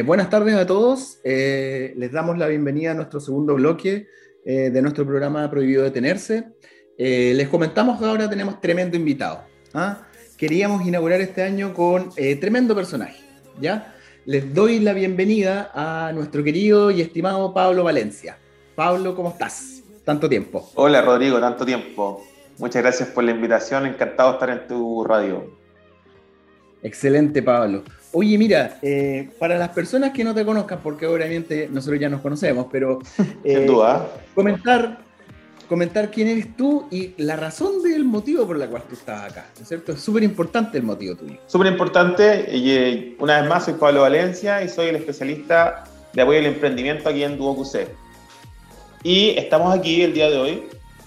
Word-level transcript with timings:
Eh, 0.00 0.02
buenas 0.02 0.30
tardes 0.30 0.54
a 0.54 0.66
todos. 0.66 1.18
Eh, 1.24 1.92
les 1.94 2.10
damos 2.10 2.38
la 2.38 2.46
bienvenida 2.46 2.92
a 2.92 2.94
nuestro 2.94 3.20
segundo 3.20 3.54
bloque 3.56 4.06
eh, 4.46 4.70
de 4.70 4.80
nuestro 4.80 5.04
programa 5.04 5.50
Prohibido 5.50 5.82
Detenerse. 5.82 6.54
les 6.96 7.48
comentamos 7.50 7.98
que 7.98 8.06
ahora 8.06 8.30
tenemos 8.30 8.62
tremendo 8.62 8.96
invitado. 8.96 9.44
¿ah? 9.74 10.06
Queríamos 10.38 10.86
inaugurar 10.86 11.20
este 11.20 11.42
año 11.42 11.74
con 11.74 12.14
tremendo 12.14 12.74
personaje. 12.74 13.20
¿ya? 13.60 13.94
Les 14.24 14.54
doy 14.54 14.80
la 14.80 14.94
bienvenida 14.94 15.70
a 15.74 16.12
nuestro 16.14 16.42
querido 16.42 16.90
y 16.90 17.02
estimado 17.02 17.52
Pablo 17.52 17.84
Valencia. 17.84 18.38
Pablo, 18.74 19.14
¿cómo 19.14 19.28
estás? 19.28 19.82
Tanto 20.02 20.30
tiempo. 20.30 20.70
Hola 20.76 21.02
Rodrigo, 21.02 21.38
tanto 21.40 21.66
tiempo. 21.66 22.24
Muchas 22.56 22.80
gracias 22.80 23.10
por 23.10 23.22
la 23.22 23.32
invitación. 23.32 23.84
Encantado 23.84 24.30
de 24.30 24.34
estar 24.36 24.48
en 24.48 24.66
tu 24.66 25.04
radio. 25.04 25.58
Excelente, 26.82 27.42
Pablo. 27.42 27.84
Oye, 28.12 28.36
mira, 28.38 28.78
eh, 28.82 29.30
para 29.38 29.56
las 29.56 29.68
personas 29.68 30.10
que 30.10 30.24
no 30.24 30.34
te 30.34 30.44
conozcan, 30.44 30.80
porque 30.82 31.06
obviamente 31.06 31.68
nosotros 31.70 32.00
ya 32.00 32.08
nos 32.08 32.20
conocemos, 32.20 32.66
pero 32.70 32.98
eh, 33.44 33.66
duda. 33.66 34.08
comentar, 34.34 34.98
comentar 35.68 36.10
quién 36.10 36.26
eres 36.26 36.56
tú 36.56 36.88
y 36.90 37.14
la 37.18 37.36
razón 37.36 37.82
del 37.84 38.04
motivo 38.04 38.46
por 38.48 38.58
la 38.58 38.66
cual 38.66 38.82
tú 38.88 38.94
estás 38.94 39.30
acá, 39.30 39.46
¿no 39.56 39.62
es 39.62 39.68
cierto? 39.68 39.92
Es 39.92 40.00
súper 40.00 40.24
importante 40.24 40.76
el 40.76 40.82
motivo 40.82 41.14
tuyo. 41.14 41.36
Súper 41.46 41.68
importante, 41.68 42.48
y 42.52 42.70
eh, 42.72 43.16
una 43.20 43.40
vez 43.40 43.48
más 43.48 43.66
soy 43.66 43.74
Pablo 43.74 44.00
Valencia 44.00 44.60
y 44.64 44.68
soy 44.68 44.88
el 44.88 44.96
especialista 44.96 45.84
de 46.12 46.22
apoyo 46.22 46.40
al 46.40 46.46
emprendimiento 46.46 47.08
aquí 47.08 47.22
en 47.22 47.38
DuoQC. 47.38 47.88
Y 49.04 49.30
estamos 49.38 49.72
aquí 49.72 50.02
el 50.02 50.12
día 50.14 50.28
de 50.28 50.36
hoy, 50.36 50.64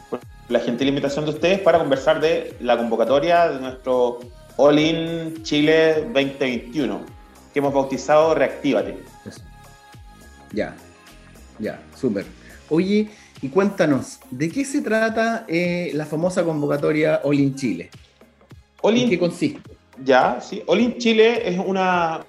por 0.09 0.21
la 0.47 0.59
gentil 0.61 0.87
invitación 0.87 1.25
de 1.25 1.31
ustedes, 1.31 1.59
para 1.59 1.79
conversar 1.79 2.21
de 2.21 2.55
la 2.61 2.77
convocatoria 2.77 3.49
de 3.49 3.59
nuestro 3.59 4.21
All 4.57 4.77
In 4.77 5.43
Chile 5.43 6.05
2021, 6.13 7.01
que 7.53 7.59
hemos 7.59 7.73
bautizado 7.73 8.35
Reactívate. 8.35 8.97
Ya, 10.51 10.75
ya, 11.59 11.79
súper. 11.95 12.25
Oye, 12.69 13.09
y 13.41 13.49
cuéntanos, 13.49 14.19
¿de 14.29 14.49
qué 14.49 14.63
se 14.63 14.81
trata 14.81 15.45
eh, 15.47 15.91
la 15.93 16.05
famosa 16.05 16.43
convocatoria 16.43 17.21
All 17.23 17.39
In 17.39 17.55
Chile? 17.55 17.89
¿En 18.83 19.09
qué 19.09 19.17
consiste? 19.17 19.59
Ya, 20.03 20.39
sí. 20.41 20.63
All 20.67 20.81
In 20.81 20.97
Chile 20.97 21.47
es 21.47 21.59
una, 21.59 22.25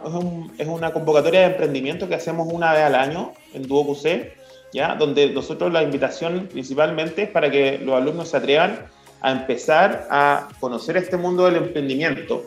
es, 0.58 0.66
una 0.66 0.92
convocatoria 0.92 1.40
de 1.40 1.46
emprendimiento 1.46 2.08
que 2.08 2.14
hacemos 2.14 2.48
una 2.50 2.72
vez 2.72 2.82
al 2.82 2.94
año 2.94 3.32
en 3.52 3.66
DuoQC, 3.66 4.32
¿ya? 4.72 4.94
donde 4.94 5.30
nosotros 5.30 5.72
la 5.72 5.82
invitación 5.82 6.48
principalmente 6.50 7.24
es 7.24 7.28
para 7.30 7.50
que 7.50 7.78
los 7.78 7.94
alumnos 7.94 8.28
se 8.28 8.36
atrevan 8.36 8.86
a 9.24 9.32
empezar 9.32 10.06
a 10.10 10.48
conocer 10.60 10.98
este 10.98 11.16
mundo 11.16 11.46
del 11.46 11.56
emprendimiento 11.56 12.44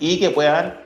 y 0.00 0.18
que 0.18 0.30
puedan 0.30 0.80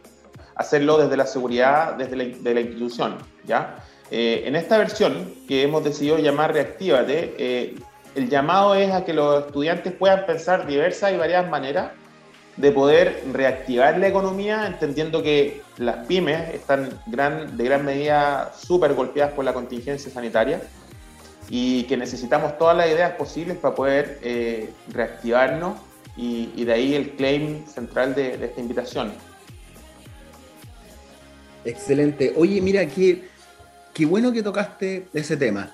hacerlo 0.55 0.99
desde 0.99 1.17
la 1.17 1.25
seguridad, 1.25 1.95
desde 1.95 2.15
la, 2.15 2.25
de 2.25 2.55
la 2.55 2.61
institución. 2.61 3.17
¿ya? 3.47 3.77
Eh, 4.11 4.43
en 4.45 4.55
esta 4.55 4.77
versión 4.77 5.33
que 5.49 5.63
hemos 5.63 5.83
decidido 5.83 6.19
llamar 6.19 6.53
Reactívate, 6.53 7.35
eh, 7.39 7.75
el 8.17 8.29
llamado 8.29 8.75
es 8.75 8.93
a 8.93 9.07
que 9.07 9.15
los 9.15 9.47
estudiantes 9.47 9.95
puedan 9.95 10.27
pensar 10.27 10.67
diversas 10.67 11.11
y 11.15 11.17
variadas 11.17 11.49
maneras 11.49 11.93
de 12.59 12.71
poder 12.71 13.23
reactivar 13.33 13.97
la 13.97 14.09
economía, 14.09 14.67
entendiendo 14.67 15.23
que 15.23 15.63
las 15.79 16.07
pymes 16.07 16.53
están 16.53 16.91
gran, 17.07 17.57
de 17.57 17.65
gran 17.65 17.83
medida 17.83 18.53
súper 18.55 18.93
golpeadas 18.93 19.33
por 19.33 19.47
la 19.47 19.55
contingencia 19.55 20.13
sanitaria 20.13 20.61
y 21.51 21.85
que 21.85 21.97
necesitamos 21.97 22.59
todas 22.59 22.77
las 22.77 22.89
ideas 22.89 23.13
posibles 23.13 23.57
para 23.57 23.75
poder 23.75 24.19
eh, 24.23 24.71
reactivarnos 24.93 25.79
y, 26.17 26.65
de 26.65 26.73
ahí 26.73 26.95
el 26.95 27.11
claim 27.11 27.65
central 27.67 28.13
de, 28.13 28.35
esta 28.45 28.61
invitación. 28.61 29.13
Excelente. 31.65 32.33
Oye, 32.37 32.61
mira, 32.61 32.85
qué, 32.87 33.23
qué 33.95 34.05
bueno 34.05 34.33
que 34.33 34.43
tocaste 34.43 35.07
ese 35.15 35.37
tema. 35.37 35.73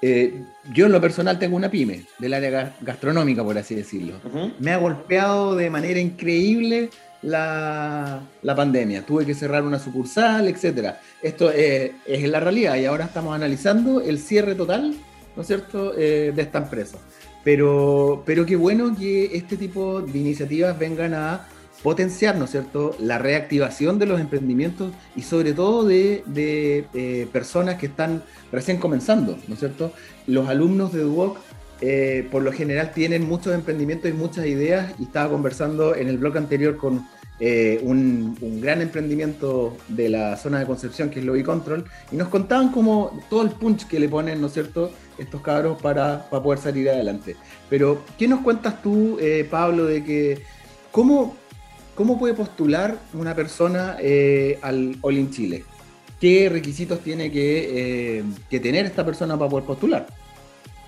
Eh, 0.00 0.42
yo 0.72 0.86
en 0.86 0.92
lo 0.92 1.00
personal 1.00 1.38
tengo 1.38 1.56
una 1.56 1.70
pyme 1.70 2.06
del 2.18 2.32
área 2.32 2.74
gastronómica, 2.80 3.44
por 3.44 3.58
así 3.58 3.74
decirlo. 3.74 4.14
Me 4.58 4.72
ha 4.72 4.78
golpeado 4.78 5.54
de 5.54 5.68
manera 5.68 6.00
increíble 6.00 6.88
la, 7.20 8.22
la, 8.40 8.56
pandemia. 8.56 9.04
Tuve 9.04 9.26
que 9.26 9.34
cerrar 9.34 9.62
una 9.62 9.78
sucursal, 9.78 10.48
etc. 10.48 10.94
Esto 11.20 11.52
es 11.52 11.92
la 12.06 12.40
realidad 12.40 12.76
y 12.76 12.86
ahora 12.86 13.04
estamos 13.04 13.34
analizando 13.34 14.00
el 14.00 14.18
cierre 14.18 14.54
total 14.54 14.96
¿no 15.36 15.42
es 15.42 15.48
cierto?, 15.48 15.94
eh, 15.96 16.32
de 16.34 16.42
esta 16.42 16.58
empresa. 16.58 16.98
Pero, 17.44 18.22
pero 18.24 18.46
qué 18.46 18.56
bueno 18.56 18.94
que 18.96 19.36
este 19.36 19.56
tipo 19.56 20.00
de 20.00 20.18
iniciativas 20.18 20.78
vengan 20.78 21.14
a 21.14 21.48
potenciar, 21.82 22.36
¿no 22.36 22.44
es 22.44 22.50
cierto?, 22.52 22.94
la 23.00 23.18
reactivación 23.18 23.98
de 23.98 24.06
los 24.06 24.20
emprendimientos 24.20 24.92
y 25.16 25.22
sobre 25.22 25.52
todo 25.52 25.84
de, 25.84 26.22
de, 26.26 27.28
personas 27.32 27.76
que 27.76 27.86
están 27.86 28.22
recién 28.52 28.78
comenzando, 28.78 29.38
¿no 29.48 29.54
es 29.54 29.60
cierto? 29.60 29.92
Los 30.26 30.48
alumnos 30.48 30.92
de 30.92 31.00
Duoc 31.00 31.38
eh, 31.84 32.28
por 32.30 32.44
lo 32.44 32.52
general 32.52 32.92
tienen 32.92 33.26
muchos 33.26 33.52
emprendimientos 33.52 34.08
y 34.08 34.14
muchas 34.14 34.46
ideas 34.46 34.94
y 35.00 35.02
estaba 35.02 35.28
conversando 35.28 35.96
en 35.96 36.06
el 36.06 36.16
blog 36.16 36.36
anterior 36.38 36.76
con 36.76 37.08
eh, 37.40 37.80
un, 37.82 38.36
gran 38.60 38.80
emprendimiento 38.82 39.76
de 39.88 40.08
la 40.08 40.36
zona 40.36 40.60
de 40.60 40.66
Concepción, 40.66 41.10
que 41.10 41.20
es 41.20 41.24
Lobby 41.24 41.42
Control, 41.42 41.84
y 42.10 42.16
nos 42.16 42.28
contaban 42.28 42.70
como 42.70 43.20
todo 43.28 43.42
el 43.42 43.50
punch 43.50 43.86
que 43.86 43.98
le 43.98 44.08
ponen, 44.08 44.40
¿no 44.40 44.46
es 44.46 44.52
cierto?, 44.52 44.92
estos 45.18 45.40
cabros 45.40 45.80
para, 45.80 46.28
para 46.30 46.42
poder 46.42 46.58
salir 46.58 46.88
adelante. 46.88 47.36
Pero, 47.68 48.04
¿qué 48.18 48.28
nos 48.28 48.40
cuentas 48.40 48.80
tú, 48.82 49.18
eh, 49.20 49.46
Pablo, 49.50 49.86
de 49.86 50.04
que 50.04 50.42
cómo, 50.90 51.36
cómo 51.94 52.18
puede 52.18 52.34
postular 52.34 52.96
una 53.12 53.34
persona 53.34 53.96
eh, 54.00 54.58
al 54.62 54.96
All 55.00 55.18
in 55.18 55.30
Chile? 55.30 55.64
¿Qué 56.20 56.48
requisitos 56.48 57.00
tiene 57.00 57.32
que, 57.32 58.22
que 58.48 58.60
tener 58.60 58.86
esta 58.86 59.04
persona 59.04 59.36
para 59.36 59.50
poder 59.50 59.66
postular? 59.66 60.06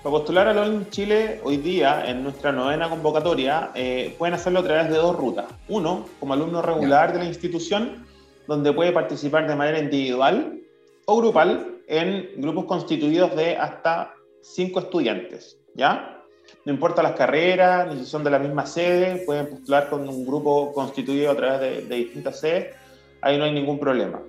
Para 0.05 0.17
postular 0.17 0.47
al 0.47 0.59
ON 0.59 0.87
Chile 0.91 1.39
hoy 1.43 1.57
día, 1.57 2.03
en 2.07 2.21
nuestra 2.21 2.51
novena 2.51 2.87
convocatoria, 2.87 3.71
eh, 3.73 4.13
pueden 4.19 4.35
hacerlo 4.35 4.59
a 4.59 4.63
través 4.63 4.91
de 4.91 4.97
dos 4.97 5.15
rutas. 5.15 5.45
Uno, 5.67 6.05
como 6.19 6.35
alumno 6.35 6.61
regular 6.61 7.11
de 7.11 7.17
la 7.17 7.25
institución, 7.25 8.05
donde 8.45 8.71
puede 8.71 8.91
participar 8.91 9.47
de 9.47 9.55
manera 9.55 9.79
individual 9.79 10.59
o 11.05 11.17
grupal 11.17 11.79
en 11.87 12.29
grupos 12.37 12.65
constituidos 12.65 13.35
de 13.35 13.57
hasta 13.57 14.13
cinco 14.43 14.79
estudiantes, 14.79 15.57
¿ya? 15.73 16.21
No 16.65 16.71
importa 16.71 17.01
las 17.01 17.13
carreras, 17.13 17.91
ni 17.91 18.01
si 18.01 18.05
son 18.05 18.23
de 18.23 18.29
la 18.29 18.37
misma 18.37 18.67
sede, 18.67 19.25
pueden 19.25 19.47
postular 19.47 19.89
con 19.89 20.07
un 20.07 20.23
grupo 20.23 20.71
constituido 20.71 21.31
a 21.31 21.35
través 21.35 21.89
de, 21.89 21.95
distintas 21.95 22.41
sedes, 22.41 22.75
ahí 23.21 23.39
no 23.39 23.45
hay 23.45 23.53
ningún 23.53 23.79
problema. 23.79 24.21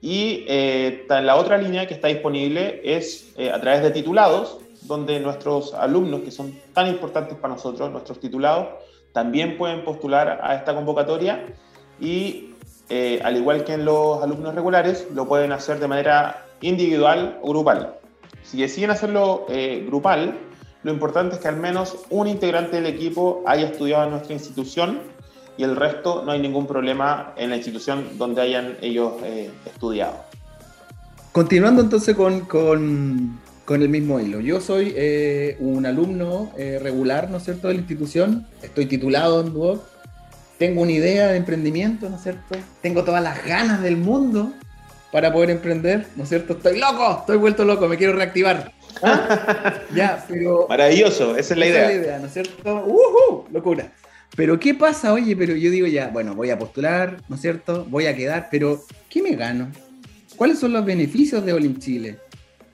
Y 0.00 0.44
eh, 0.46 1.04
la 1.08 1.34
otra 1.34 1.58
línea 1.58 1.84
que 1.88 1.94
está 1.94 2.06
disponible 2.06 2.80
es 2.84 3.32
eh, 3.36 3.50
a 3.50 3.60
través 3.60 3.82
de 3.82 3.90
titulados, 3.90 4.60
donde 4.86 5.20
nuestros 5.20 5.74
alumnos, 5.74 6.22
que 6.22 6.30
son 6.30 6.54
tan 6.72 6.88
importantes 6.88 7.36
para 7.38 7.54
nosotros, 7.54 7.90
nuestros 7.90 8.20
titulados, 8.20 8.68
también 9.12 9.56
pueden 9.56 9.84
postular 9.84 10.40
a 10.42 10.54
esta 10.54 10.74
convocatoria 10.74 11.46
y, 12.00 12.54
eh, 12.88 13.20
al 13.24 13.36
igual 13.36 13.64
que 13.64 13.74
en 13.74 13.84
los 13.84 14.22
alumnos 14.22 14.54
regulares, 14.54 15.06
lo 15.14 15.26
pueden 15.26 15.52
hacer 15.52 15.80
de 15.80 15.88
manera 15.88 16.46
individual 16.60 17.38
o 17.42 17.50
grupal. 17.50 17.94
Si 18.42 18.60
deciden 18.60 18.90
hacerlo 18.90 19.46
eh, 19.48 19.84
grupal, 19.86 20.38
lo 20.82 20.92
importante 20.92 21.36
es 21.36 21.40
que 21.40 21.48
al 21.48 21.56
menos 21.56 21.96
un 22.10 22.28
integrante 22.28 22.76
del 22.76 22.86
equipo 22.86 23.42
haya 23.46 23.66
estudiado 23.66 24.04
en 24.04 24.10
nuestra 24.10 24.34
institución 24.34 25.00
y 25.56 25.64
el 25.64 25.74
resto 25.74 26.22
no 26.24 26.32
hay 26.32 26.40
ningún 26.40 26.66
problema 26.66 27.32
en 27.36 27.50
la 27.50 27.56
institución 27.56 28.18
donde 28.18 28.42
hayan 28.42 28.76
ellos 28.80 29.14
eh, 29.24 29.50
estudiado. 29.64 30.18
Continuando 31.32 31.82
entonces 31.82 32.14
con, 32.14 32.40
con, 32.42 33.38
con 33.66 33.82
el 33.82 33.90
mismo 33.90 34.18
hilo. 34.20 34.40
Yo 34.40 34.60
soy 34.60 34.94
eh, 34.96 35.56
un 35.58 35.84
alumno 35.84 36.52
eh, 36.56 36.78
regular, 36.80 37.28
¿no 37.28 37.36
es 37.38 37.44
cierto?, 37.44 37.68
de 37.68 37.74
la 37.74 37.80
institución. 37.80 38.46
Estoy 38.62 38.86
titulado 38.86 39.40
en 39.40 39.52
Duoc. 39.52 39.84
Tengo 40.56 40.82
una 40.82 40.92
idea 40.92 41.26
de 41.26 41.36
emprendimiento, 41.36 42.08
¿no 42.08 42.16
es 42.16 42.22
cierto? 42.22 42.56
Tengo 42.80 43.04
todas 43.04 43.22
las 43.22 43.44
ganas 43.44 43.82
del 43.82 43.98
mundo 43.98 44.52
para 45.12 45.32
poder 45.32 45.50
emprender, 45.50 46.06
¿no 46.16 46.22
es 46.22 46.28
cierto? 46.30 46.54
Estoy 46.54 46.78
loco, 46.78 47.18
estoy 47.20 47.36
vuelto 47.36 47.64
loco, 47.64 47.88
me 47.88 47.98
quiero 47.98 48.14
reactivar. 48.14 48.72
¿Ah? 49.02 49.74
ya, 49.94 50.24
pero... 50.28 50.66
Maravilloso, 50.68 51.36
esa 51.36 51.54
es 51.54 51.58
la 51.58 51.66
idea. 51.66 51.82
Esa 51.82 51.90
es 51.90 51.96
la 51.96 52.02
idea, 52.02 52.18
¿no 52.20 52.26
es 52.26 52.32
cierto? 52.32 52.84
¡Uh! 52.86 53.44
Locura. 53.52 53.92
Pero 54.36 54.60
¿qué 54.60 54.74
pasa? 54.74 55.12
Oye, 55.12 55.36
pero 55.36 55.56
yo 55.56 55.70
digo 55.70 55.88
ya, 55.88 56.08
bueno, 56.08 56.34
voy 56.34 56.50
a 56.50 56.58
postular, 56.58 57.20
¿no 57.28 57.34
es 57.34 57.42
cierto? 57.42 57.84
Voy 57.88 58.06
a 58.06 58.14
quedar, 58.14 58.48
pero 58.50 58.84
¿qué 59.10 59.22
me 59.22 59.34
gano? 59.34 59.70
¿Cuáles 60.36 60.60
son 60.60 60.72
los 60.72 60.84
beneficios 60.84 61.44
de 61.44 61.52
Olim 61.52 61.78
Chile? 61.78 62.18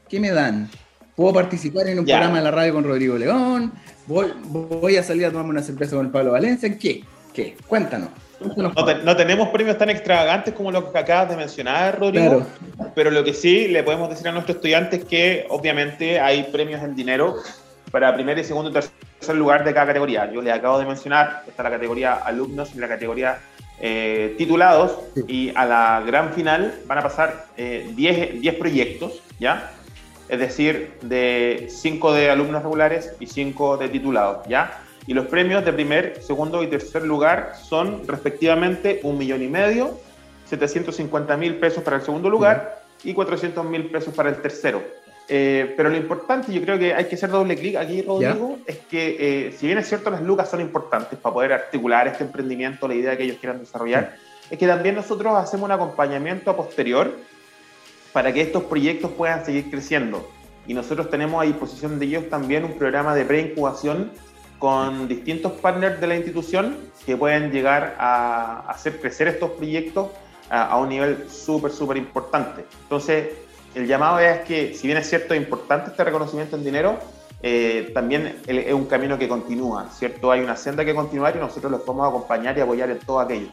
¿Qué 0.08 0.20
me 0.20 0.30
dan? 0.30 0.68
Puedo 1.16 1.32
participar 1.32 1.86
en 1.88 1.98
un 1.98 2.04
programa 2.04 2.38
de 2.38 2.44
la 2.44 2.50
radio 2.50 2.74
con 2.74 2.84
Rodrigo 2.84 3.18
León, 3.18 3.72
voy, 4.06 4.96
a 4.96 5.02
salir 5.02 5.26
a 5.26 5.30
tomarme 5.30 5.50
una 5.50 5.62
cerveza 5.62 5.96
con 5.96 6.06
el 6.06 6.12
Pablo 6.12 6.32
Valencia, 6.32 6.76
¿qué? 6.78 7.04
¿Qué? 7.32 7.56
Cuéntanos. 7.66 8.08
No, 8.56 9.16
tenemos 9.16 9.48
premios 9.50 9.78
tan 9.78 9.88
extravagantes 9.90 10.52
como 10.54 10.72
los 10.72 10.84
que 10.84 10.98
acabas 10.98 11.28
de 11.28 11.36
mencionar, 11.36 11.98
Rodrigo, 11.98 12.44
pero 12.94 13.10
lo 13.10 13.22
que 13.22 13.34
sí 13.34 13.68
le 13.68 13.84
podemos 13.84 14.10
decir 14.10 14.26
a 14.28 14.32
nuestros 14.32 14.56
estudiantes 14.56 15.00
es 15.00 15.04
que 15.06 15.46
obviamente 15.48 16.18
hay 16.18 16.44
premios 16.44 16.82
en 16.82 16.96
dinero 16.96 17.36
para 17.92 18.12
primer 18.14 18.38
y 18.38 18.44
segundo 18.44 18.70
y 18.70 18.72
tercer 18.72 19.36
lugar 19.36 19.64
de 19.64 19.72
cada 19.72 19.86
categoría. 19.86 20.30
Yo 20.32 20.42
les 20.42 20.52
acabo 20.52 20.78
de 20.78 20.86
mencionar, 20.86 21.44
está 21.46 21.62
la 21.62 21.70
categoría 21.70 22.14
alumnos 22.14 22.74
y 22.74 22.78
la 22.78 22.88
categoría 22.88 23.38
eh, 23.80 24.34
titulados 24.38 24.98
y 25.28 25.52
a 25.54 25.64
la 25.64 26.02
gran 26.04 26.32
final 26.32 26.74
van 26.86 26.98
a 26.98 27.02
pasar 27.02 27.46
10 27.56 27.96
eh, 27.98 28.56
proyectos, 28.58 29.22
¿ya? 29.38 29.70
Es 30.32 30.38
decir, 30.38 30.94
de 31.02 31.66
5 31.68 32.14
de 32.14 32.30
alumnos 32.30 32.62
regulares 32.62 33.12
y 33.20 33.26
5 33.26 33.76
de 33.76 33.90
titulados, 33.90 34.48
¿ya? 34.48 34.82
Y 35.06 35.12
los 35.12 35.26
premios 35.26 35.62
de 35.62 35.74
primer, 35.74 36.22
segundo 36.22 36.62
y 36.62 36.68
tercer 36.68 37.02
lugar 37.02 37.52
son 37.62 38.08
respectivamente 38.08 39.00
un 39.02 39.18
millón 39.18 39.42
y 39.42 39.48
medio, 39.48 40.00
750 40.46 41.36
mil 41.36 41.56
pesos 41.56 41.84
para 41.84 41.98
el 41.98 42.02
segundo 42.02 42.30
lugar 42.30 42.82
y 43.04 43.12
400 43.12 43.62
mil 43.66 43.90
pesos 43.90 44.14
para 44.14 44.30
el 44.30 44.36
tercero. 44.36 44.82
Eh, 45.28 45.74
pero 45.76 45.90
lo 45.90 45.98
importante, 45.98 46.50
yo 46.50 46.62
creo 46.62 46.78
que 46.78 46.94
hay 46.94 47.04
que 47.04 47.16
hacer 47.16 47.28
doble 47.28 47.54
clic 47.54 47.76
aquí, 47.76 48.00
Rodrigo, 48.00 48.58
es 48.66 48.78
que 48.88 49.48
eh, 49.48 49.52
si 49.52 49.66
bien 49.66 49.76
es 49.76 49.86
cierto 49.86 50.08
las 50.08 50.22
lucas 50.22 50.48
son 50.48 50.62
importantes 50.62 51.18
para 51.18 51.34
poder 51.34 51.52
articular 51.52 52.08
este 52.08 52.24
emprendimiento, 52.24 52.88
la 52.88 52.94
idea 52.94 53.18
que 53.18 53.24
ellos 53.24 53.36
quieran 53.38 53.58
desarrollar, 53.58 54.16
es 54.50 54.58
que 54.58 54.66
también 54.66 54.94
nosotros 54.94 55.36
hacemos 55.36 55.66
un 55.66 55.72
acompañamiento 55.72 56.50
a 56.50 56.56
posterior 56.56 57.12
para 58.12 58.32
que 58.32 58.42
estos 58.42 58.64
proyectos 58.64 59.10
puedan 59.12 59.44
seguir 59.44 59.70
creciendo. 59.70 60.28
Y 60.66 60.74
nosotros 60.74 61.10
tenemos 61.10 61.42
a 61.42 61.46
disposición 61.46 61.98
de 61.98 62.06
ellos 62.06 62.28
también 62.28 62.64
un 62.64 62.74
programa 62.74 63.14
de 63.14 63.24
preincubación 63.24 64.12
con 64.58 65.08
distintos 65.08 65.52
partners 65.52 66.00
de 66.00 66.06
la 66.06 66.16
institución 66.16 66.76
que 67.04 67.16
pueden 67.16 67.50
llegar 67.50 67.96
a 67.98 68.60
hacer 68.68 69.00
crecer 69.00 69.26
estos 69.28 69.50
proyectos 69.52 70.10
a, 70.50 70.66
a 70.66 70.78
un 70.78 70.88
nivel 70.88 71.28
súper, 71.28 71.72
súper 71.72 71.96
importante. 71.96 72.64
Entonces, 72.82 73.30
el 73.74 73.86
llamado 73.86 74.20
es 74.20 74.40
que, 74.40 74.74
si 74.74 74.86
bien 74.86 74.98
es 74.98 75.08
cierto, 75.08 75.34
es 75.34 75.40
importante 75.40 75.90
este 75.90 76.04
reconocimiento 76.04 76.56
en 76.56 76.64
dinero, 76.64 76.98
eh, 77.44 77.90
también 77.92 78.40
es 78.46 78.72
un 78.72 78.84
camino 78.84 79.18
que 79.18 79.26
continúa, 79.26 79.90
¿cierto? 79.90 80.30
Hay 80.30 80.40
una 80.40 80.56
senda 80.56 80.84
que 80.84 80.94
continuar 80.94 81.34
y 81.34 81.40
nosotros 81.40 81.72
los 81.72 81.80
podemos 81.80 82.08
acompañar 82.08 82.56
y 82.56 82.60
apoyar 82.60 82.90
en 82.90 82.98
todo 83.00 83.18
aquello. 83.18 83.48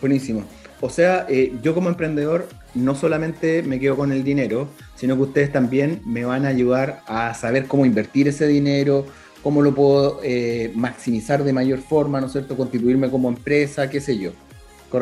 Buenísimo. 0.00 0.42
O 0.80 0.90
sea, 0.90 1.26
eh, 1.28 1.52
yo 1.62 1.74
como 1.74 1.88
emprendedor 1.88 2.48
no 2.74 2.94
solamente 2.94 3.62
me 3.62 3.78
quedo 3.80 3.96
con 3.96 4.12
el 4.12 4.24
dinero, 4.24 4.68
sino 4.96 5.16
que 5.16 5.22
ustedes 5.22 5.52
también 5.52 6.00
me 6.04 6.24
van 6.24 6.44
a 6.44 6.48
ayudar 6.48 7.02
a 7.06 7.34
saber 7.34 7.66
cómo 7.66 7.86
invertir 7.86 8.28
ese 8.28 8.46
dinero, 8.46 9.06
cómo 9.42 9.62
lo 9.62 9.74
puedo 9.74 10.20
eh, 10.22 10.72
maximizar 10.74 11.44
de 11.44 11.52
mayor 11.52 11.80
forma, 11.80 12.20
¿no 12.20 12.26
es 12.26 12.32
cierto? 12.32 12.56
Constituirme 12.56 13.10
como 13.10 13.28
empresa, 13.28 13.88
qué 13.88 14.00
sé 14.00 14.18
yo. 14.18 14.32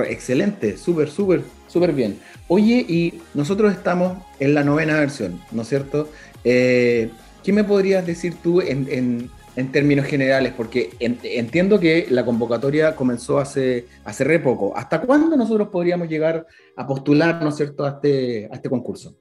Excelente, 0.01 0.79
súper, 0.79 1.11
súper, 1.11 1.43
súper 1.69 1.93
bien. 1.93 2.19
Oye, 2.49 2.85
y 2.89 3.21
nosotros 3.35 3.73
estamos 3.73 4.17
en 4.41 4.55
la 4.55 4.65
novena 4.65 4.99
versión, 4.99 5.41
¿no 5.51 5.63
es 5.63 5.69
cierto? 5.69 6.09
Eh, 6.45 7.11
¿Qué 7.45 7.53
me 7.53 7.63
podrías 7.63 8.07
decir 8.07 8.35
tú 8.43 8.63
en, 8.63 9.31
términos 9.73 10.07
generales? 10.07 10.53
Porque 10.57 10.91
entiendo 10.99 11.79
que 11.79 12.07
la 12.11 12.25
convocatoria 12.25 12.97
comenzó 12.97 13.39
hace, 13.39 13.87
hace 14.05 14.25
re 14.25 14.39
poco. 14.39 14.77
¿Hasta 14.77 15.01
cuándo 15.01 15.37
nosotros 15.37 15.69
podríamos 15.69 16.09
llegar 16.09 16.47
a 16.77 16.87
postular, 16.87 17.43
¿no 17.43 17.51
es 17.51 17.57
cierto?, 17.57 17.85
a 17.85 17.91
este, 17.91 18.49
a 18.51 18.55
este 18.55 18.69
concurso. 18.69 19.15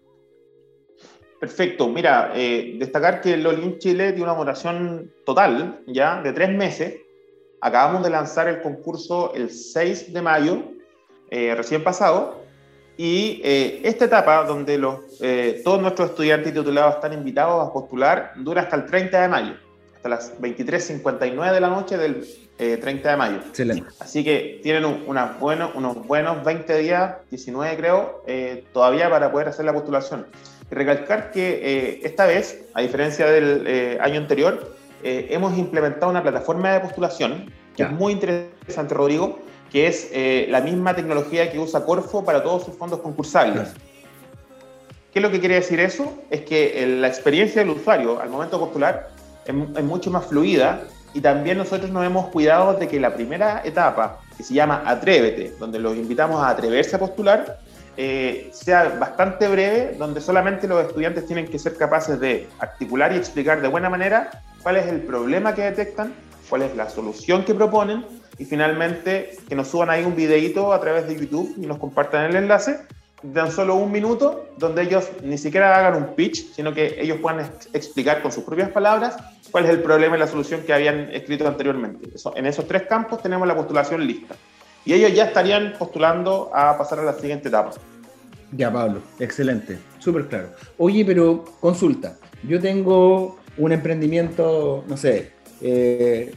Perfecto. 1.40 1.90
Mira, 1.90 2.32
eh, 2.36 2.76
destacar 2.78 3.20
que 3.20 3.34
el 3.34 3.46
Olin 3.46 3.80
Chile 3.80 4.12
tiene 4.12 4.24
una 4.24 4.38
duración 4.38 5.12
total, 5.26 5.82
ya, 5.88 6.22
de 6.22 6.34
tres 6.34 6.50
meses. 6.50 6.96
Acabamos 7.60 8.04
de 8.04 8.12
lanzar 8.12 8.48
el 8.48 8.62
concurso 8.62 9.34
el 9.34 9.50
6 9.50 10.14
de 10.14 10.22
mayo, 10.22 10.64
eh, 11.30 11.56
recién 11.56 11.84
pasado, 11.84 12.42
y 12.98 13.42
eh, 13.44 13.82
esta 13.84 14.06
etapa, 14.06 14.44
donde 14.44 14.78
los, 14.78 15.00
eh, 15.22 15.62
todos 15.64 15.82
nuestros 15.82 16.12
estudiantes 16.12 16.54
titulados 16.54 16.96
están 16.96 17.14
invitados 17.14 17.68
a 17.68 17.74
postular, 17.74 18.34
dura 18.38 18.62
hasta 18.62 18.76
el 18.76 18.86
30 18.86 19.22
de 19.22 19.28
mayo, 19.28 19.54
hasta 20.02 20.10
las 20.10 20.40
23.59 20.40 21.54
de 21.54 21.62
la 21.62 21.70
noche 21.70 21.98
del 21.98 22.28
30 22.58 23.10
de 23.10 23.18
mayo. 23.18 23.38
Excelente. 23.38 23.90
Así 24.00 24.24
que 24.24 24.60
tienen 24.62 24.86
unos 24.86 26.08
buenos 26.08 26.44
20 26.44 26.78
días, 26.78 27.16
19 27.30 27.78
creo, 27.78 28.24
todavía 28.72 29.10
para 29.10 29.32
poder 29.32 29.48
hacer 29.48 29.66
la 29.66 29.74
postulación. 29.74 30.28
Y 30.70 30.76
recalcar 30.76 31.32
que 31.32 32.02
esta 32.04 32.26
vez, 32.28 32.66
a 32.74 32.82
diferencia 32.82 33.26
del 33.26 34.00
año 34.00 34.20
anterior, 34.20 34.76
eh, 35.04 35.28
hemos 35.32 35.58
implementado 35.58 36.12
una 36.12 36.22
plataforma 36.22 36.74
de 36.74 36.80
postulación 36.82 37.52
que 37.76 37.84
es 37.84 37.92
muy 37.92 38.14
interesante, 38.14 38.94
Rodrigo, 38.94 39.40
que 39.72 39.88
es 39.88 40.10
eh, 40.12 40.46
la 40.50 40.62
misma 40.62 40.96
tecnología 40.96 41.52
que 41.52 41.58
usa 41.58 41.86
Corfo 41.86 42.24
para 42.24 42.44
todos 42.44 42.66
sus 42.66 42.76
fondos 42.76 43.00
concursables. 43.00 43.70
¿Qué 45.12 45.20
es 45.20 45.24
lo 45.24 45.32
que 45.32 45.40
quiere 45.40 45.56
decir 45.56 45.80
eso? 45.80 46.20
Es 46.30 46.42
que 46.42 46.84
eh, 46.84 46.88
la 46.88 47.08
experiencia 47.08 47.62
del 47.62 47.72
usuario 47.72 48.20
al 48.20 48.30
momento 48.30 48.58
de 48.58 48.66
postular 48.66 49.10
es, 49.46 49.84
mucho 49.84 50.12
más 50.12 50.26
fluida 50.26 50.84
y 51.14 51.22
también 51.22 51.58
nosotros 51.58 51.92
nos 51.92 52.06
hemos 52.06 52.28
cuidado 52.28 52.74
de 52.74 52.88
que 52.88 53.00
la 53.00 53.14
primera 53.14 53.62
etapa, 53.66 54.20
que 54.38 54.44
se 54.44 54.54
llama 54.54 54.84
Atrévete, 54.86 55.56
donde 55.60 55.80
los 55.80 55.96
invitamos 55.96 56.42
a 56.42 56.50
atreverse 56.50 56.96
a 56.96 57.00
postular, 57.00 57.60
sea 58.52 58.98
bastante 59.00 59.48
breve, 59.48 59.96
donde 59.98 60.22
solamente 60.22 60.68
los 60.68 60.86
estudiantes 60.86 61.26
tienen 61.26 61.48
que 61.48 61.60
ser 61.60 61.76
capaces 61.76 62.20
de 62.20 62.48
articular 62.60 63.12
y 63.14 63.18
explicar 63.18 63.62
de 63.62 63.68
buena 63.68 63.90
manera 63.90 64.32
cuál 64.64 64.78
es 64.78 64.88
el 64.88 65.02
problema 65.02 65.54
que 65.54 65.64
detectan, 65.64 66.14
cuál 66.50 66.64
es 66.64 66.76
la 66.76 66.90
solución 66.90 67.44
que 67.44 67.54
proponen 67.54 68.06
y 68.38 68.46
finalmente 68.46 69.38
que 69.48 69.56
nos 69.56 69.68
suban 69.68 69.90
ahí 69.90 70.04
un 70.04 70.16
videito 70.16 70.74
a 70.74 70.80
través 70.80 71.08
de 71.08 71.16
YouTube 71.16 71.54
y 71.58 71.68
nos 71.68 71.78
compartan 71.78 72.26
el 72.26 72.36
enlace 72.36 72.80
dan 73.24 73.52
solo 73.52 73.76
un 73.76 73.92
minuto 73.92 74.50
donde 74.58 74.84
ellos 74.84 75.10
ni 75.24 75.38
siquiera 75.38 75.78
hagan 75.78 76.02
un 76.02 76.16
pitch, 76.16 76.54
sino 76.54 76.74
que 76.74 77.00
ellos 77.00 77.20
puedan 77.22 77.52
explicar 77.74 78.22
con 78.22 78.32
sus 78.32 78.44
propias 78.44 78.70
palabras 78.70 79.16
cuál 79.52 79.66
es 79.66 79.72
el 79.72 79.82
problema 79.82 80.16
y 80.16 80.20
la 80.20 80.28
solución 80.28 80.62
que 80.62 80.74
habían 80.74 81.12
escrito 81.12 81.48
anteriormente. 81.48 82.10
en 82.36 82.46
esos 82.46 82.68
tres 82.68 82.84
campos 82.84 83.22
tenemos 83.22 83.48
la 83.48 83.56
postulación 83.56 84.06
lista. 84.06 84.36
Y 84.86 84.94
ellos 84.94 85.14
ya 85.14 85.26
estarían 85.26 85.76
postulando 85.78 86.50
a 86.54 86.78
pasar 86.78 87.00
a 87.00 87.04
la 87.04 87.14
siguiente 87.14 87.50
etapa. 87.50 87.72
Ya, 88.52 88.72
Pablo, 88.72 89.02
excelente, 89.20 89.78
súper 90.00 90.26
claro. 90.26 90.50
Oye, 90.78 91.06
pero 91.06 91.46
consulta, 91.60 92.18
yo 92.44 92.60
tengo 92.60 93.40
un 93.58 93.72
emprendimiento, 93.72 94.84
no 94.88 94.98
sé, 94.98 95.32
eh, 95.62 96.34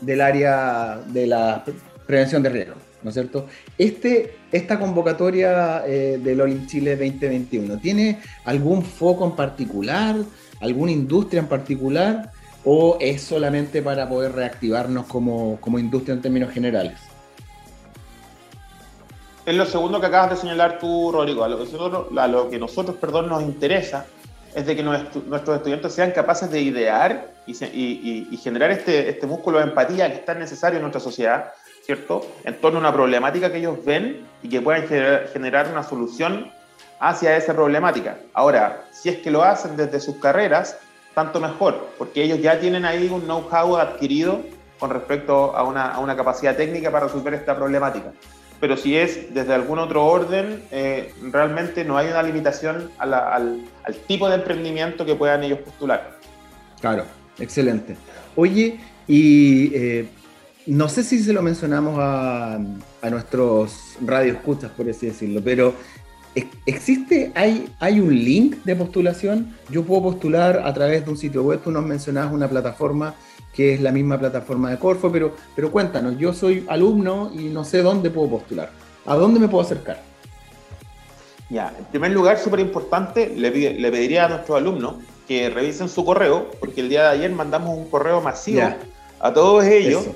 del 0.00 0.20
área 0.20 1.00
de 1.06 1.26
la 1.26 1.64
prevención 2.06 2.42
de 2.42 2.48
riesgo, 2.48 2.74
¿no 3.02 3.10
es 3.10 3.14
cierto? 3.14 3.46
Este, 3.76 4.36
esta 4.52 4.78
convocatoria 4.78 5.84
eh, 5.86 6.18
del 6.22 6.40
All 6.40 6.66
Chile 6.66 6.96
2021, 6.96 7.78
¿tiene 7.78 8.20
algún 8.44 8.82
foco 8.82 9.24
en 9.24 9.32
particular, 9.32 10.16
alguna 10.60 10.92
industria 10.92 11.40
en 11.40 11.48
particular, 11.48 12.32
o 12.64 12.98
es 13.00 13.22
solamente 13.22 13.82
para 13.82 14.08
poder 14.08 14.32
reactivarnos 14.32 15.06
como, 15.06 15.58
como 15.60 15.78
industria 15.78 16.14
en 16.14 16.22
términos 16.22 16.50
generales? 16.52 16.98
Es 19.46 19.54
lo 19.54 19.64
segundo 19.64 19.98
que 19.98 20.06
acabas 20.06 20.30
de 20.30 20.36
señalar 20.36 20.78
tú, 20.78 21.10
Rodrigo. 21.10 21.42
A 21.42 21.48
lo 21.48 21.56
que 21.56 21.64
nosotros, 21.64 22.06
a 22.18 22.28
lo 22.28 22.50
que 22.50 22.58
nosotros 22.58 22.96
perdón, 22.96 23.30
nos 23.30 23.42
interesa 23.42 24.04
es 24.54 24.66
de 24.66 24.76
que 24.76 24.82
nuestros 24.82 25.56
estudiantes 25.56 25.92
sean 25.92 26.10
capaces 26.10 26.50
de 26.50 26.60
idear 26.60 27.32
y, 27.46 28.36
generar 28.42 28.70
este, 28.70 29.08
este, 29.08 29.26
músculo 29.26 29.58
de 29.58 29.64
empatía 29.64 30.10
que 30.10 30.18
es 30.18 30.24
tan 30.24 30.38
necesario 30.38 30.76
en 30.76 30.82
nuestra 30.82 31.00
sociedad, 31.00 31.52
¿cierto? 31.88 32.20
En 32.44 32.54
torno 32.60 32.76
a 32.76 32.80
una 32.82 32.92
problemática 32.92 33.50
que 33.50 33.56
ellos 33.56 33.82
ven 33.82 34.26
y 34.42 34.50
que 34.50 34.60
puedan 34.60 34.86
generar, 35.32 35.68
una 35.72 35.82
solución 35.82 36.52
hacia 37.00 37.34
esa 37.34 37.54
problemática. 37.54 38.18
Ahora, 38.34 38.84
si 38.92 39.08
es 39.08 39.16
que 39.20 39.30
lo 39.30 39.42
hacen 39.42 39.74
desde 39.74 39.98
sus 39.98 40.16
carreras, 40.16 40.76
tanto 41.14 41.40
mejor, 41.40 41.88
porque 41.96 42.22
ellos 42.22 42.42
ya 42.42 42.60
tienen 42.60 42.84
ahí 42.84 43.08
un 43.08 43.22
know-how 43.22 43.78
adquirido 43.78 44.42
con 44.78 44.90
respecto 44.90 45.56
a 45.56 45.62
una, 45.62 45.90
a 45.90 45.98
una 46.00 46.14
capacidad 46.14 46.54
técnica 46.54 46.90
para 46.90 47.06
resolver 47.06 47.32
esta 47.32 47.56
problemática 47.56 48.12
pero 48.60 48.76
si 48.76 48.96
es 48.96 49.32
desde 49.32 49.54
algún 49.54 49.78
otro 49.78 50.04
orden, 50.04 50.64
eh, 50.72 51.14
realmente 51.30 51.84
no 51.84 51.96
hay 51.96 52.08
una 52.08 52.24
limitación 52.24 52.90
al, 52.98 53.62
tipo 54.08 54.28
de 54.28 54.34
emprendimiento 54.34 55.06
que 55.06 55.14
puedan 55.14 55.44
ellos 55.44 55.60
postular. 55.60 56.18
Claro, 56.80 57.04
excelente. 57.38 57.96
Oye, 58.34 58.80
y 59.06 59.72
eh, 59.76 60.08
no 60.68 60.88
sé 60.88 61.02
si 61.02 61.22
se 61.22 61.32
lo 61.32 61.42
mencionamos 61.42 61.98
a, 61.98 62.54
a 62.54 63.10
nuestros 63.10 63.96
radioescuchas, 64.04 64.70
por 64.70 64.88
así 64.88 65.06
decirlo, 65.06 65.40
pero 65.42 65.74
¿existe, 66.66 67.32
hay, 67.34 67.72
hay 67.80 68.00
un 68.00 68.14
link 68.14 68.56
de 68.64 68.76
postulación? 68.76 69.56
Yo 69.70 69.82
puedo 69.84 70.02
postular 70.02 70.62
a 70.64 70.72
través 70.74 71.04
de 71.04 71.10
un 71.10 71.16
sitio 71.16 71.42
web, 71.42 71.60
tú 71.62 71.70
nos 71.70 71.84
mencionabas 71.84 72.32
una 72.32 72.48
plataforma 72.48 73.14
que 73.54 73.74
es 73.74 73.80
la 73.80 73.90
misma 73.90 74.18
plataforma 74.18 74.70
de 74.70 74.78
Corfo, 74.78 75.10
pero, 75.10 75.34
pero 75.56 75.72
cuéntanos, 75.72 76.16
yo 76.18 76.32
soy 76.32 76.64
alumno 76.68 77.32
y 77.34 77.44
no 77.44 77.64
sé 77.64 77.82
dónde 77.82 78.10
puedo 78.10 78.30
postular. 78.30 78.70
¿A 79.04 79.16
dónde 79.16 79.40
me 79.40 79.48
puedo 79.48 79.64
acercar? 79.64 80.00
Ya, 81.50 81.74
en 81.76 81.84
primer 81.86 82.12
lugar, 82.12 82.38
súper 82.38 82.60
importante, 82.60 83.34
le, 83.34 83.50
le, 83.50 83.90
pediría 83.90 84.26
a 84.26 84.28
nuestros 84.28 84.58
alumnos 84.58 84.96
que 85.26 85.48
revisen 85.48 85.88
su 85.88 86.04
correo, 86.04 86.50
porque 86.60 86.82
el 86.82 86.88
día 86.90 87.04
de 87.04 87.08
ayer 87.08 87.32
mandamos 87.32 87.76
un 87.76 87.88
correo 87.88 88.20
masivo 88.20 88.68
a 89.18 89.32
todos 89.32 89.64
ellos, 89.64 90.06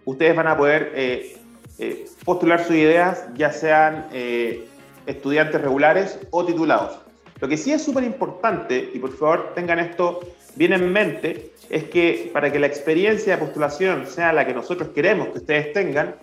ustedes 0.05 0.35
van 0.35 0.47
a 0.47 0.57
poder 0.57 0.91
eh, 0.95 1.37
eh, 1.77 2.05
postular 2.23 2.63
sus 2.63 2.75
ideas, 2.75 3.27
ya 3.35 3.51
sean 3.51 4.07
eh, 4.11 4.65
estudiantes 5.05 5.61
regulares 5.61 6.19
o 6.31 6.45
titulados. 6.45 6.99
Lo 7.39 7.47
que 7.47 7.57
sí 7.57 7.71
es 7.71 7.83
súper 7.83 8.03
importante, 8.03 8.89
y 8.93 8.99
por 8.99 9.15
favor 9.15 9.53
tengan 9.55 9.79
esto 9.79 10.21
bien 10.55 10.73
en 10.73 10.91
mente, 10.91 11.51
es 11.69 11.85
que 11.85 12.29
para 12.33 12.51
que 12.51 12.59
la 12.59 12.67
experiencia 12.67 13.35
de 13.35 13.43
postulación 13.43 14.07
sea 14.07 14.33
la 14.33 14.45
que 14.45 14.53
nosotros 14.53 14.89
queremos 14.89 15.29
que 15.29 15.39
ustedes 15.39 15.73
tengan, 15.73 16.15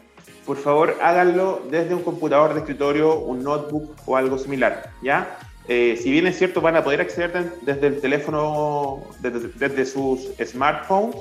por 0.47 0.57
favor 0.57 0.97
háganlo 1.01 1.63
desde 1.71 1.95
un 1.95 2.03
computador 2.03 2.55
de 2.55 2.61
escritorio, 2.61 3.19
un 3.19 3.43
notebook 3.43 3.95
o 4.07 4.17
algo 4.17 4.39
similar, 4.39 4.91
¿ya? 5.03 5.39
Eh, 5.69 5.99
si 6.03 6.11
bien 6.11 6.27
es 6.27 6.39
cierto, 6.39 6.61
van 6.61 6.77
a 6.77 6.83
poder 6.83 7.01
acceder 7.01 7.55
desde 7.63 7.87
el 7.87 8.01
teléfono, 8.01 9.05
desde, 9.21 9.87
sus 9.87 10.31
smartphones, 10.45 11.17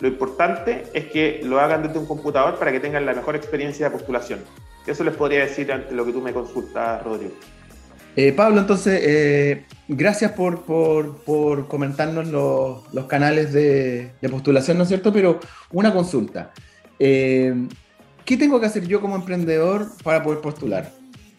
lo 0.00 0.08
importante 0.08 0.84
es 0.94 1.06
que 1.06 1.42
lo 1.44 1.60
hagan 1.60 1.82
desde 1.82 1.98
un 1.98 2.06
computador 2.06 2.58
para 2.58 2.72
que 2.72 2.80
tengan 2.80 3.04
la 3.04 3.12
mejor 3.12 3.36
experiencia 3.36 3.86
de 3.86 3.92
postulación. 3.96 4.40
Eso 4.86 5.04
les 5.04 5.14
podría 5.14 5.40
decir 5.40 5.70
ante 5.70 5.94
lo 5.94 6.04
que 6.04 6.12
tú 6.12 6.20
me 6.20 6.32
consultas, 6.32 7.04
Rodrigo. 7.04 7.34
Eh, 8.16 8.32
Pablo, 8.32 8.60
entonces, 8.60 9.00
eh, 9.04 9.64
gracias 9.88 10.32
por, 10.32 10.62
por, 10.64 11.68
comentarnos 11.68 12.28
los, 12.28 13.06
canales 13.06 13.52
de, 13.52 14.10
postulación, 14.30 14.78
¿no 14.78 14.82
es 14.82 14.88
cierto? 14.88 15.12
Pero 15.12 15.38
una 15.70 15.92
consulta. 15.92 16.52
Eh, 18.22 18.24
¿Qué 18.24 18.36
tengo 18.36 18.60
que 18.60 18.66
hacer 18.66 18.86
yo 18.86 19.00
como 19.00 19.16
emprendedor 19.16 19.86
para 20.02 20.22
poder 20.22 20.40
postular? 20.40 20.90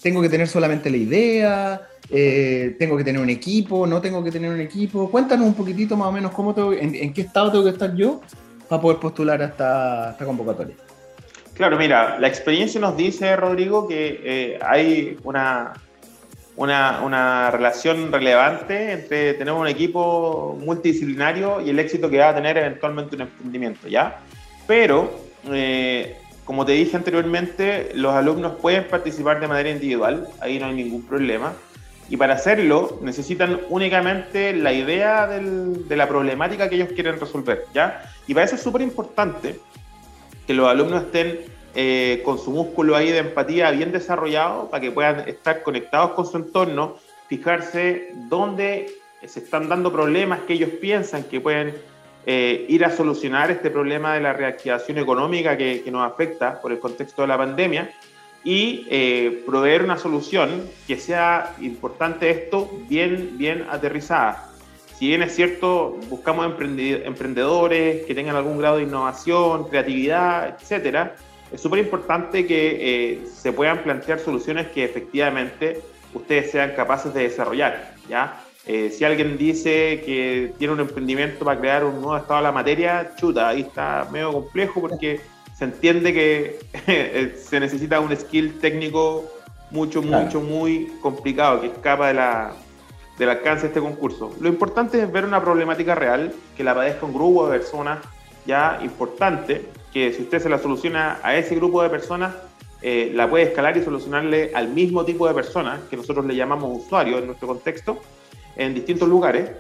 ¿Tengo 0.02 0.22
que 0.22 0.30
tener 0.30 0.48
solamente 0.48 0.90
la 0.90 0.98
idea? 0.98 1.82
¿Tengo 2.10 2.98
que 2.98 3.04
tener 3.04 3.22
un 3.22 3.30
equipo? 3.30 3.88
¿No 3.88 4.02
tengo 4.02 4.24
que 4.24 4.32
tener 4.32 4.52
un 4.52 4.60
equipo? 4.60 5.10
Cuéntanos 5.10 5.48
un 5.48 5.54
poquitito 5.54 5.96
más 5.96 6.10
o 6.10 6.12
menos 6.12 6.32
cómo 6.32 6.54
tengo, 6.54 6.74
en, 6.74 7.14
qué 7.14 7.22
estado 7.22 7.52
tengo 7.52 7.64
que 7.64 7.72
estar 7.72 7.96
yo 7.96 8.22
para 8.68 8.82
poder 8.82 9.00
postular 9.00 9.42
a 9.42 9.46
esta 9.46 10.18
convocatoria. 10.26 10.76
Claro, 11.54 11.78
mira, 11.78 12.20
la 12.20 12.28
experiencia 12.28 12.82
nos 12.82 12.98
dice, 12.98 13.36
Rodrigo, 13.36 13.88
que 13.88 14.60
hay 14.62 15.18
una, 15.24 15.74
una, 16.58 17.52
relación 17.52 18.12
relevante 18.12 18.92
entre 18.92 19.34
tener 19.36 19.54
un 19.54 19.68
equipo 19.68 20.58
multidisciplinario 20.64 21.62
y 21.62 21.70
el 21.70 21.80
éxito 21.80 22.10
que 22.10 22.20
va 22.20 22.30
a 22.30 22.36
tener 22.36 22.58
eventualmente 22.58 23.16
un 23.16 23.22
emprendimiento, 23.24 23.88
¿ya? 23.88 24.20
Pero, 24.68 25.12
eh, 25.52 26.16
como 26.46 26.66
te 26.66 26.74
dije 26.74 26.98
anteriormente, 26.98 27.92
los 27.94 28.14
alumnos 28.14 28.54
pueden 28.62 28.88
participar 28.88 29.40
de 29.40 29.48
manera 29.48 29.70
individual, 29.70 30.28
ahí 30.42 30.60
no 30.60 30.66
hay 30.66 30.76
ningún 30.76 31.04
problema. 31.04 31.54
Y 32.10 32.18
para 32.18 32.34
hacerlo 32.34 33.00
necesitan 33.02 33.62
únicamente 33.70 34.54
la 34.54 34.74
idea 34.74 35.26
de 35.28 35.96
la 35.96 36.08
problemática 36.08 36.70
que 36.70 36.76
ellos 36.76 36.90
quieren 36.94 37.20
resolver, 37.20 37.66
¿ya? 37.74 38.04
Y 38.28 38.34
para 38.34 38.46
eso 38.46 38.56
es 38.56 38.62
súper 38.62 38.82
importante 38.82 39.60
que 40.46 40.54
los 40.54 40.68
alumnos 40.68 41.04
estén 41.04 41.40
eh, 41.76 42.22
con 42.26 42.38
su 42.38 42.52
músculo 42.52 42.96
ahí 42.96 43.10
de 43.10 43.20
empatía 43.20 43.72
bien 43.72 43.92
desarrollado 43.92 44.70
para 44.70 44.82
que 44.82 44.92
puedan 44.92 45.28
estar 45.28 45.64
conectados 45.64 46.12
con 46.12 46.26
su 46.26 46.38
entorno, 46.38 46.98
fijarse 47.30 48.12
dónde 48.30 48.92
se 49.26 49.40
están 49.40 49.70
dando 49.70 49.92
problemas 49.92 50.42
que 50.42 50.54
ellos 50.54 50.70
piensan 50.82 51.24
que 51.24 51.40
pueden 51.40 51.74
eh, 52.26 52.66
ir 52.70 52.86
a 52.86 52.92
solucionar 52.92 53.52
este 53.52 53.70
problema 53.70 54.14
de 54.14 54.22
la 54.22 54.34
reactivación 54.34 54.98
económica 54.98 55.58
que, 55.58 55.84
nos 55.92 56.10
afecta 56.10 56.62
por 56.62 56.72
el 56.72 56.80
contexto 56.80 57.22
de 57.24 57.28
la 57.28 57.38
pandemia 57.38 57.92
y 58.44 58.86
eh, 58.90 59.44
proveer 59.46 59.84
una 59.84 59.98
solución 59.98 60.70
que 60.88 60.98
sea 60.98 61.56
importante 61.62 62.30
esto 62.30 62.70
bien, 62.88 63.38
bien 63.38 63.66
aterrizada. 63.70 64.50
Si 64.98 65.08
bien 65.08 65.24
es 65.24 65.36
cierto, 65.36 65.98
buscamos 66.10 66.46
emprendedores 66.46 68.06
que 68.06 68.16
tengan 68.16 68.36
algún 68.36 68.58
grado 68.58 68.78
de 68.78 68.84
innovación, 68.84 69.68
creatividad, 69.68 70.58
etcétera, 70.62 71.16
es 71.52 71.62
súper 71.62 71.80
importante 71.80 72.48
que 72.48 72.78
eh, 73.14 73.28
se 73.28 73.52
puedan 73.52 73.84
plantear 73.84 74.20
soluciones 74.20 74.68
que 74.68 74.84
efectivamente 74.84 75.82
ustedes 76.14 76.52
sean 76.52 76.74
capaces 76.76 77.14
de 77.14 77.24
desarrollar. 77.24 77.94
¿ya? 78.10 78.44
Eh, 78.66 78.92
si 78.92 79.04
alguien 79.04 79.38
dice 79.38 80.02
que 80.06 80.54
tiene 80.58 80.74
un 80.74 80.80
emprendimiento 80.80 81.44
para 81.44 81.60
crear 81.60 81.84
un 81.84 81.96
nuevo 81.96 82.16
estado 82.16 82.38
de 82.38 82.44
la 82.44 82.52
materia, 82.52 83.14
chuta, 83.18 83.50
ahí 83.50 83.62
está 83.62 84.08
medio 84.12 84.32
complejo 84.32 84.80
porque 84.80 85.20
se 85.54 85.66
entiende 85.66 86.14
que 86.14 86.60
eh, 86.88 87.36
se 87.38 87.60
necesita 87.60 88.00
un 88.00 88.16
skill 88.16 88.60
técnico 88.60 89.26
mucho, 89.70 90.02
mucho, 90.02 90.40
muy 90.40 90.94
complicado 91.02 91.62
que 91.62 91.68
escapa 91.68 92.08
de 92.08 92.14
la, 92.14 92.54
del 93.18 93.30
alcance 93.30 93.64
de 93.64 93.68
este 93.68 93.82
concurso. 93.82 94.32
Lo 94.40 94.48
importante 94.48 95.02
es 95.02 95.12
ver 95.12 95.26
una 95.26 95.42
problemática 95.42 95.96
real, 95.96 96.32
que 96.56 96.64
la 96.64 96.76
padezca 96.76 97.06
un 97.06 97.14
grupo 97.14 97.48
de 97.48 97.58
personas 97.58 98.00
ya 98.46 98.80
importante 98.84 99.66
que 99.92 100.12
si 100.14 100.24
usted 100.24 100.42
se 100.42 100.50
la 100.50 100.58
soluciona 100.58 101.20
a 101.24 101.36
ese 101.36 101.56
grupo 101.56 101.84
de 101.84 101.90
personas, 101.90 102.36
eh, 102.82 103.12
la 103.14 103.30
puede 103.30 103.46
escalar 103.46 103.78
y 103.78 103.84
solucionarle 103.84 104.52
al 104.54 104.70
mismo 104.70 105.06
tipo 105.06 105.28
de 105.28 105.34
personas, 105.34 105.82
que 105.90 105.96
nosotros 105.96 106.26
le 106.26 106.36
llamamos 106.36 106.84
usuarios 106.84 107.20
en 107.22 107.28
nuestro 107.28 107.48
contexto, 107.48 108.00
en 108.56 108.74
distintos 108.74 109.08
lugares, 109.08 109.52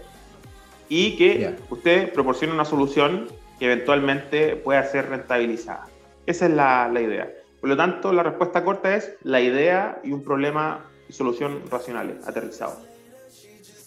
y 0.89 1.15
que 1.15 1.55
usted 1.69 2.13
proporcione 2.13 2.53
una 2.53 2.65
solución 2.65 3.27
que 3.59 3.65
eventualmente 3.65 4.55
pueda 4.55 4.83
ser 4.85 5.09
rentabilizada. 5.09 5.87
Esa 6.25 6.45
es 6.45 6.51
la, 6.51 6.89
la 6.91 7.01
idea. 7.01 7.31
Por 7.59 7.69
lo 7.69 7.77
tanto, 7.77 8.11
la 8.11 8.23
respuesta 8.23 8.63
corta 8.63 8.95
es 8.95 9.15
la 9.23 9.41
idea 9.41 9.99
y 10.03 10.11
un 10.11 10.23
problema 10.23 10.85
y 11.07 11.13
solución 11.13 11.61
racionales, 11.71 12.27
aterrizados. 12.27 12.79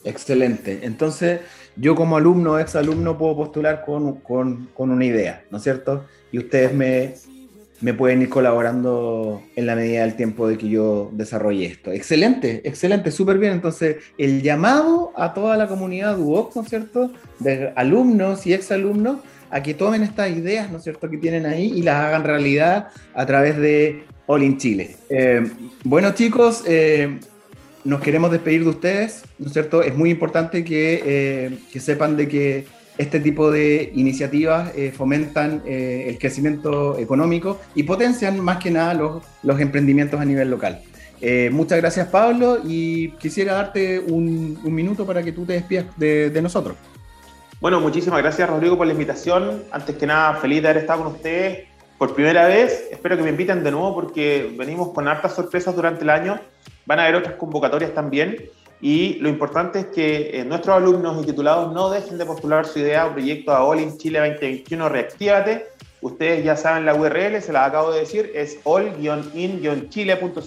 Excelente. 0.04 0.80
Entonces, 0.82 1.40
yo 1.76 1.94
como 1.94 2.16
alumno, 2.16 2.58
ex 2.58 2.76
alumno, 2.76 3.18
puedo 3.18 3.36
postular 3.36 3.84
con, 3.84 4.20
con, 4.20 4.66
con 4.72 4.90
una 4.90 5.04
idea, 5.04 5.44
¿no 5.50 5.58
es 5.58 5.64
cierto? 5.64 6.06
Y 6.32 6.38
ustedes 6.38 6.72
me, 6.72 7.14
me, 7.80 7.94
pueden 7.94 8.22
ir 8.22 8.28
colaborando 8.28 9.42
en 9.54 9.66
la 9.66 9.74
medida 9.74 10.02
del 10.02 10.14
tiempo 10.16 10.48
de 10.48 10.58
que 10.58 10.68
yo 10.68 11.10
desarrolle 11.12 11.66
esto. 11.66 11.92
Excelente, 11.92 12.62
excelente, 12.64 13.10
súper 13.10 13.38
bien. 13.38 13.52
Entonces, 13.52 13.96
el 14.18 14.42
llamado 14.42 15.12
a 15.16 15.34
toda 15.34 15.56
la 15.56 15.68
comunidad 15.68 16.18
UOC, 16.18 16.56
¿no 16.56 16.62
es 16.62 16.68
cierto? 16.68 17.12
De 17.38 17.72
alumnos 17.76 18.46
y 18.46 18.54
ex 18.54 18.70
alumnos, 18.72 19.18
a 19.50 19.62
que 19.62 19.74
tomen 19.74 20.02
estas 20.02 20.30
ideas, 20.30 20.70
¿no 20.70 20.78
es 20.78 20.84
cierto?, 20.84 21.08
que 21.08 21.18
tienen 21.18 21.46
ahí 21.46 21.72
y 21.74 21.82
las 21.82 21.96
hagan 21.96 22.24
realidad 22.24 22.88
a 23.14 23.26
través 23.26 23.56
de 23.56 24.04
All 24.26 24.42
in 24.42 24.58
Chile. 24.58 24.96
Eh, 25.08 25.46
bueno, 25.84 26.12
chicos, 26.14 26.64
eh, 26.66 27.18
nos 27.84 28.00
queremos 28.00 28.32
despedir 28.32 28.64
de 28.64 28.70
ustedes, 28.70 29.22
¿no 29.38 29.46
es 29.46 29.52
cierto? 29.52 29.82
Es 29.82 29.94
muy 29.94 30.10
importante 30.10 30.64
que, 30.64 31.02
eh, 31.04 31.58
que 31.72 31.80
sepan 31.80 32.16
de 32.16 32.28
que 32.28 32.66
este 32.98 33.20
tipo 33.20 33.50
de 33.50 33.92
iniciativas 33.94 34.72
eh, 34.76 34.92
fomentan 34.92 35.62
eh, 35.66 36.06
el 36.08 36.18
crecimiento 36.18 36.98
económico 36.98 37.60
y 37.74 37.82
potencian 37.82 38.40
más 38.40 38.58
que 38.58 38.70
nada 38.70 38.94
los, 38.94 39.24
los 39.42 39.60
emprendimientos 39.60 40.20
a 40.20 40.24
nivel 40.24 40.50
local. 40.50 40.80
muchas 41.50 41.78
gracias 41.78 42.08
Pablo 42.08 42.58
y 42.64 43.10
quisiera 43.12 43.54
darte 43.54 43.98
un, 44.00 44.58
un 44.62 44.74
minuto 44.74 45.06
para 45.06 45.22
que 45.22 45.32
tú 45.32 45.44
te 45.44 45.54
despidas 45.54 45.86
de, 45.96 46.30
de, 46.30 46.42
nosotros. 46.42 46.76
Bueno, 47.60 47.80
muchísimas 47.80 48.20
gracias 48.20 48.48
Rodrigo 48.48 48.76
por 48.76 48.86
la 48.86 48.92
invitación. 48.92 49.64
Antes 49.70 49.96
que 49.96 50.06
nada, 50.06 50.34
feliz 50.36 50.62
de 50.62 50.68
haber 50.68 50.82
estado 50.82 51.04
con 51.04 51.12
ustedes 51.14 51.68
por 51.98 52.14
primera 52.14 52.46
vez. 52.46 52.88
Espero 52.90 53.16
que 53.16 53.22
me 53.22 53.30
inviten 53.30 53.64
de 53.64 53.70
nuevo 53.70 53.94
porque 53.94 54.54
venimos 54.58 54.92
con 54.92 55.08
hartas 55.08 55.34
sorpresas 55.34 55.74
durante 55.74 56.02
el 56.02 56.10
año 56.10 56.38
Van 56.86 57.00
a 57.00 57.02
haber 57.02 57.16
otras 57.16 57.34
convocatorias 57.34 57.92
también 57.92 58.36
y 58.80 59.14
lo 59.20 59.28
importante 59.28 59.80
es 59.80 59.86
que 59.86 60.38
eh, 60.38 60.44
nuestros 60.44 60.76
alumnos 60.76 61.22
y 61.22 61.26
titulados 61.26 61.72
no 61.72 61.88
dejen 61.90 62.18
de 62.18 62.26
postular 62.26 62.66
su 62.66 62.78
idea 62.80 63.06
o 63.06 63.12
proyecto 63.12 63.52
a 63.52 63.64
All 63.64 63.80
in 63.80 63.96
Chile 63.96 64.18
2021 64.18 64.88
Reactívate. 64.88 65.66
Ustedes 66.02 66.44
ya 66.44 66.56
saben 66.56 66.84
la 66.84 66.94
URL, 66.94 67.40
se 67.40 67.52
la 67.52 67.64
acabo 67.64 67.90
de 67.90 68.00
decir, 68.00 68.30
es 68.34 68.58
all-in-chile.cl 68.64 70.38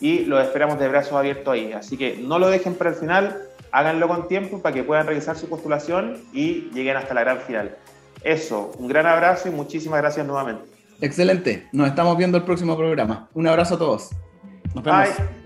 y 0.00 0.24
los 0.26 0.44
esperamos 0.44 0.78
de 0.78 0.88
brazos 0.88 1.14
abiertos 1.14 1.54
ahí. 1.54 1.72
Así 1.72 1.96
que 1.96 2.18
no 2.18 2.38
lo 2.38 2.48
dejen 2.48 2.74
para 2.74 2.90
el 2.90 2.96
final, 2.96 3.42
háganlo 3.72 4.06
con 4.06 4.28
tiempo 4.28 4.60
para 4.60 4.74
que 4.74 4.84
puedan 4.84 5.06
realizar 5.06 5.36
su 5.36 5.48
postulación 5.48 6.18
y 6.32 6.70
lleguen 6.72 6.98
hasta 6.98 7.14
la 7.14 7.22
gran 7.22 7.38
final. 7.38 7.74
Eso, 8.22 8.70
un 8.78 8.86
gran 8.86 9.06
abrazo 9.06 9.48
y 9.48 9.50
muchísimas 9.50 10.00
gracias 10.00 10.26
nuevamente. 10.26 10.64
Excelente, 11.00 11.66
nos 11.72 11.88
estamos 11.88 12.16
viendo 12.18 12.36
el 12.36 12.44
próximo 12.44 12.76
programa. 12.76 13.30
Un 13.32 13.48
abrazo 13.48 13.76
a 13.76 13.78
todos. 13.78 14.10
Nos 14.74 14.84
vemos. 14.84 15.08
Bye. 15.16 15.39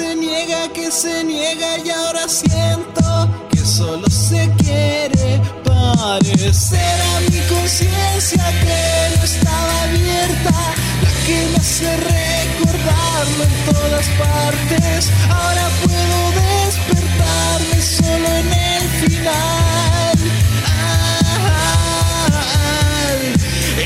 se 0.00 0.16
niega, 0.16 0.72
que 0.72 0.90
se 0.90 1.24
niega 1.24 1.70
y 1.84 1.90
ahora 1.90 2.26
siento 2.26 3.28
que 3.50 3.58
solo 3.58 4.08
se 4.08 4.50
quiere 4.62 5.42
parecer 5.62 6.96
a 7.12 7.20
mi 7.30 7.40
conciencia 7.54 8.44
que 8.62 9.16
no 9.16 9.24
estaba 9.24 9.82
abierta, 9.84 10.56
la 11.02 11.12
que 11.26 11.38
me 11.50 11.56
hace 11.58 11.90
recordarlo 12.14 13.42
en 13.48 13.54
todas 13.74 14.06
partes. 14.24 15.10
Ahora 15.28 15.66
puedo 15.84 16.18
despertarme 16.44 17.78
solo 17.82 18.28
en 18.42 18.48
el 18.52 18.84
final. 19.00 20.18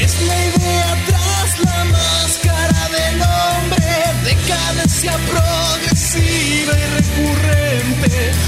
Es 0.05 0.14
la 0.29 0.38
idea 0.50 0.90
tras 1.09 1.48
la 1.66 1.85
máscara 1.98 2.83
del 2.96 3.16
hombre, 3.22 3.87
de 4.22 4.35
decadencia 4.35 5.12
pro 5.29 5.84
recurrente 7.14 8.43